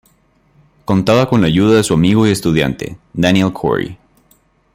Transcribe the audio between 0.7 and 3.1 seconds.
Contaba con la ayuda de su amigo y estudiante,